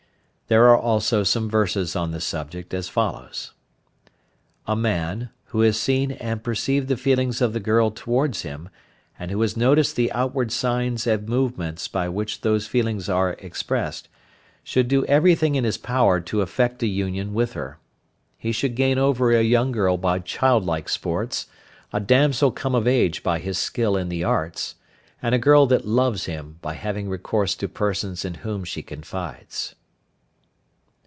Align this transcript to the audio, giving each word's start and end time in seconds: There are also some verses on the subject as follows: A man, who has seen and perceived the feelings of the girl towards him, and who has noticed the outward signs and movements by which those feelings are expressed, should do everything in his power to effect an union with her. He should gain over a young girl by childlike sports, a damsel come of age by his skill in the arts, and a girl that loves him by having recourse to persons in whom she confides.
There 0.47 0.67
are 0.67 0.75
also 0.77 1.23
some 1.23 1.49
verses 1.49 1.95
on 1.95 2.11
the 2.11 2.19
subject 2.19 2.73
as 2.73 2.89
follows: 2.89 3.53
A 4.67 4.75
man, 4.75 5.29
who 5.45 5.61
has 5.61 5.79
seen 5.79 6.11
and 6.11 6.43
perceived 6.43 6.89
the 6.89 6.97
feelings 6.97 7.39
of 7.39 7.53
the 7.53 7.61
girl 7.61 7.89
towards 7.89 8.41
him, 8.41 8.67
and 9.17 9.31
who 9.31 9.39
has 9.43 9.55
noticed 9.55 9.95
the 9.95 10.11
outward 10.11 10.51
signs 10.51 11.07
and 11.07 11.29
movements 11.29 11.87
by 11.87 12.09
which 12.09 12.41
those 12.41 12.67
feelings 12.67 13.07
are 13.07 13.29
expressed, 13.39 14.09
should 14.61 14.89
do 14.89 15.05
everything 15.05 15.55
in 15.55 15.63
his 15.63 15.77
power 15.77 16.19
to 16.19 16.41
effect 16.41 16.83
an 16.83 16.89
union 16.89 17.33
with 17.33 17.53
her. 17.53 17.79
He 18.37 18.51
should 18.51 18.75
gain 18.75 18.97
over 18.97 19.31
a 19.31 19.41
young 19.43 19.71
girl 19.71 19.95
by 19.95 20.19
childlike 20.19 20.89
sports, 20.89 21.47
a 21.93 22.01
damsel 22.01 22.51
come 22.51 22.75
of 22.75 22.85
age 22.89 23.23
by 23.23 23.39
his 23.39 23.57
skill 23.57 23.95
in 23.95 24.09
the 24.09 24.25
arts, 24.25 24.75
and 25.21 25.33
a 25.33 25.39
girl 25.39 25.65
that 25.67 25.87
loves 25.87 26.25
him 26.25 26.57
by 26.61 26.73
having 26.73 27.07
recourse 27.07 27.55
to 27.55 27.69
persons 27.69 28.25
in 28.25 28.33
whom 28.33 28.65
she 28.65 28.83
confides. 28.83 29.75